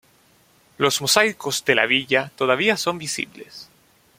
[0.79, 3.69] Los mosaicos de la villa todavía son visibles.